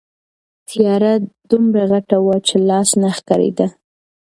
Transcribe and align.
تیاره 0.69 1.13
دومره 1.49 1.83
غټه 1.91 2.17
وه 2.25 2.35
چې 2.47 2.55
لاس 2.69 2.89
نه 3.01 3.09
ښکارېده. 3.17 3.67